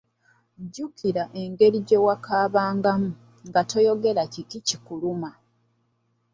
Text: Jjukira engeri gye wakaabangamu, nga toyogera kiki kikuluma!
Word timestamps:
Jjukira 0.63 1.23
engeri 1.41 1.79
gye 1.87 1.97
wakaabangamu, 2.05 3.11
nga 3.47 3.61
toyogera 3.69 4.23
kiki 4.33 4.59
kikuluma! 4.67 5.29